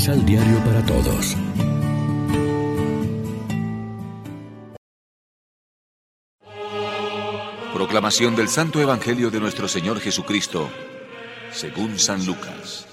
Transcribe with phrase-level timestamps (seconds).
[0.00, 1.36] Misal Diario para Todos.
[7.74, 10.70] Proclamación del Santo Evangelio de nuestro Señor Jesucristo,
[11.50, 12.88] según San Lucas.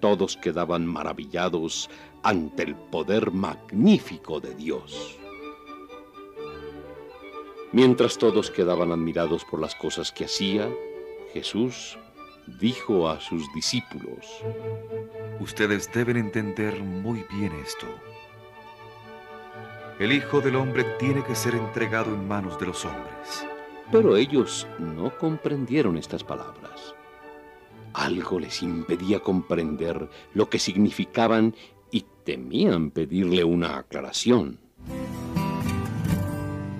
[0.00, 1.90] Todos quedaban maravillados
[2.22, 5.18] ante el poder magnífico de Dios.
[7.72, 10.70] Mientras todos quedaban admirados por las cosas que hacía,
[11.34, 11.98] Jesús
[12.46, 14.26] dijo a sus discípulos,
[15.40, 17.86] Ustedes deben entender muy bien esto.
[19.98, 23.46] El Hijo del Hombre tiene que ser entregado en manos de los hombres.
[23.90, 26.94] Pero ellos no comprendieron estas palabras.
[27.92, 31.54] Algo les impedía comprender lo que significaban
[31.90, 34.58] y temían pedirle una aclaración.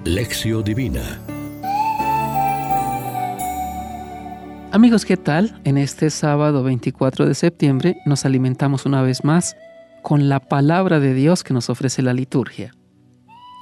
[0.04, 1.20] Lección Divina
[4.72, 5.60] Amigos, ¿qué tal?
[5.64, 9.54] En este sábado 24 de septiembre nos alimentamos una vez más
[10.00, 12.72] con la palabra de Dios que nos ofrece la liturgia.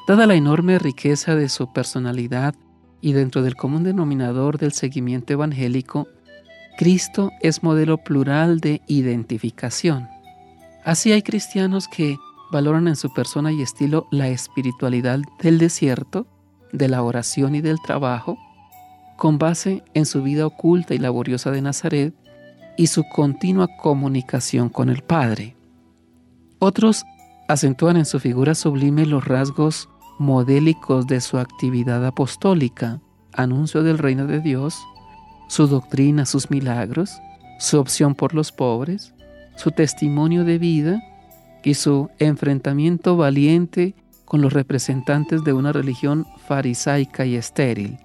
[0.07, 2.55] Dada la enorme riqueza de su personalidad
[3.01, 6.07] y dentro del común denominador del seguimiento evangélico,
[6.79, 10.07] Cristo es modelo plural de identificación.
[10.85, 12.19] Así hay cristianos que
[12.53, 16.29] valoran en su persona y estilo la espiritualidad del desierto,
[16.73, 18.39] de la oración y del trabajo,
[19.21, 22.15] con base en su vida oculta y laboriosa de Nazaret
[22.79, 25.59] y su continua comunicación con el Padre.
[26.59, 27.05] Otros
[27.47, 33.03] acentúan en su figura sublime los rasgos modélicos de su actividad apostólica,
[33.35, 34.79] anuncio del reino de Dios,
[35.49, 37.21] su doctrina, sus milagros,
[37.59, 39.13] su opción por los pobres,
[39.55, 41.03] su testimonio de vida
[41.63, 47.99] y su enfrentamiento valiente con los representantes de una religión farisaica y estéril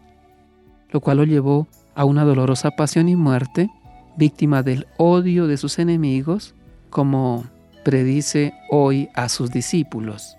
[0.96, 3.70] lo cual lo llevó a una dolorosa pasión y muerte,
[4.16, 6.56] víctima del odio de sus enemigos,
[6.90, 7.44] como
[7.84, 10.38] predice hoy a sus discípulos.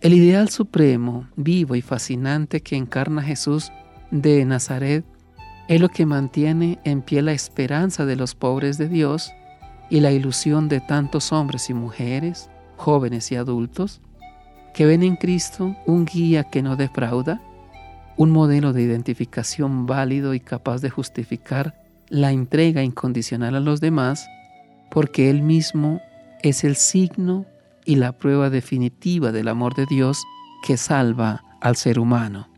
[0.00, 3.70] El ideal supremo, vivo y fascinante que encarna Jesús
[4.10, 5.04] de Nazaret
[5.68, 9.32] es lo que mantiene en pie la esperanza de los pobres de Dios
[9.90, 14.00] y la ilusión de tantos hombres y mujeres, jóvenes y adultos,
[14.74, 17.40] que ven en Cristo un guía que no defrauda,
[18.18, 24.26] un modelo de identificación válido y capaz de justificar la entrega incondicional a los demás,
[24.90, 26.00] porque Él mismo
[26.42, 27.46] es el signo
[27.84, 30.20] y la prueba definitiva del amor de Dios
[30.66, 32.48] que salva al ser humano.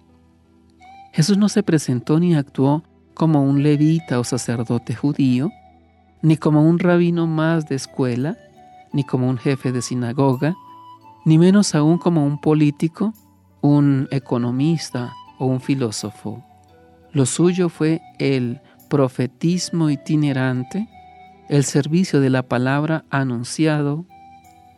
[1.12, 2.82] Jesús no se presentó ni actuó
[3.12, 5.50] como un levita o sacerdote judío,
[6.22, 8.38] ni como un rabino más de escuela,
[8.94, 10.56] ni como un jefe de sinagoga,
[11.26, 13.12] ni menos aún como un político,
[13.60, 16.44] un economista o un filósofo.
[17.12, 20.88] Lo suyo fue el profetismo itinerante,
[21.48, 24.04] el servicio de la palabra anunciado,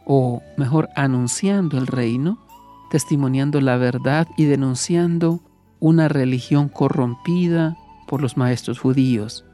[0.06, 2.38] o mejor, anunciando el reino,
[2.90, 5.40] testimoniando la verdad y denunciando
[5.80, 9.44] una religión corrompida por los maestros judíos.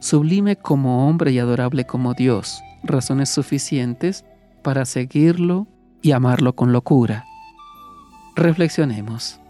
[0.00, 4.24] Sublime como hombre y adorable como Dios, razones suficientes
[4.62, 5.66] para seguirlo
[6.02, 7.24] y amarlo con locura.
[8.36, 9.40] Reflexionemos.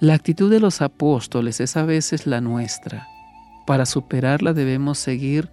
[0.00, 3.06] La actitud de los apóstoles es a veces la nuestra.
[3.66, 5.50] Para superarla debemos seguir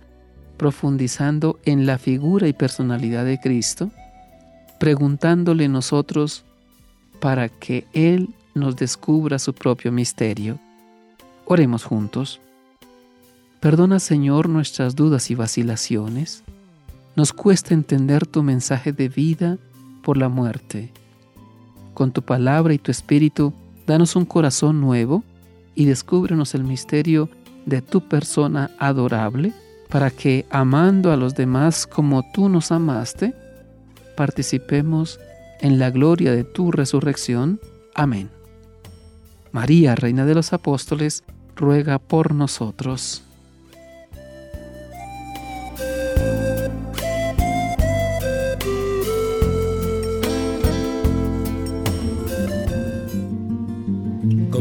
[0.55, 3.91] profundizando en la figura y personalidad de Cristo,
[4.79, 6.45] preguntándole nosotros
[7.19, 10.59] para que Él nos descubra su propio misterio.
[11.43, 12.39] Oremos juntos.
[13.59, 16.45] Perdona, Señor, nuestras dudas y vacilaciones.
[17.17, 19.57] Nos cuesta entender tu mensaje de vida
[20.03, 20.93] por la muerte.
[21.93, 23.53] Con tu palabra y tu espíritu,
[23.87, 25.23] Danos un corazón nuevo
[25.73, 27.29] y descúbrenos el misterio
[27.65, 29.53] de tu persona adorable,
[29.87, 33.33] para que, amando a los demás como tú nos amaste,
[34.17, 35.21] participemos
[35.61, 37.61] en la gloria de tu resurrección.
[37.95, 38.29] Amén.
[39.53, 41.23] María, Reina de los Apóstoles,
[41.55, 43.23] ruega por nosotros.